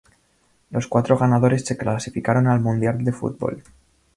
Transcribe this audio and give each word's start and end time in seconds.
Los 0.71 0.87
cuatro 0.87 1.15
ganadores 1.15 1.63
se 1.63 1.77
clasificaron 1.77 2.47
al 2.47 2.59
Mundial 2.59 3.03
de 3.03 3.11
Fútbol. 3.13 3.61